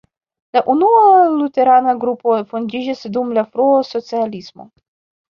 [0.57, 1.01] La unua
[1.33, 4.67] luterana grupo fondiĝis dum la frua socialismo.